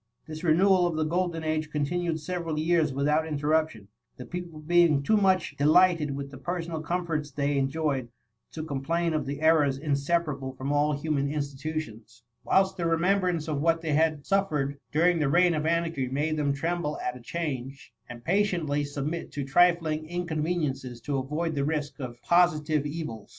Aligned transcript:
This 0.25 0.43
renewal 0.43 0.87
of 0.87 0.95
the 0.95 1.03
golden 1.03 1.43
age 1.43 1.69
continued 1.69 2.19
several 2.19 2.57
years 2.57 2.91
without 2.91 3.27
interruption, 3.27 3.87
the 4.17 4.25
people 4.25 4.57
being 4.59 5.03
too 5.03 5.15
much 5.15 5.55
de 5.57 5.65
lighted 5.67 6.15
with 6.15 6.31
the 6.31 6.39
personal 6.39 6.81
comforts 6.81 7.29
they 7.29 7.55
en 7.55 7.69
joyed, 7.69 8.07
to 8.53 8.63
complain 8.63 9.13
of 9.13 9.27
the 9.27 9.41
errors 9.41 9.77
inseparable 9.77 10.53
THE 10.53 10.53
MUMMr. 10.53 10.57
11 10.57 10.57
from 10.57 10.71
all 10.73 10.93
human 10.93 11.29
institutions; 11.31 12.23
whilst 12.43 12.77
the 12.77 12.85
remem 12.85 13.21
brance 13.21 13.47
of 13.47 13.61
what 13.61 13.81
they 13.81 13.93
had 13.93 14.25
suffered 14.25 14.79
during 14.91 15.19
the 15.19 15.29
reign 15.29 15.53
of 15.53 15.67
anarchy, 15.67 16.07
made 16.07 16.35
them 16.35 16.51
tremble 16.51 16.97
at 16.99 17.15
a 17.15 17.21
change, 17.21 17.93
and 18.09 18.25
patiently 18.25 18.83
submit 18.83 19.31
to 19.33 19.43
trifling 19.43 20.07
incon 20.07 20.41
yenienoes 20.41 20.99
to 21.03 21.19
avoid 21.19 21.53
the 21.53 21.63
risk 21.63 21.99
of 21.99 22.19
positive 22.23 22.87
evils. 22.87 23.29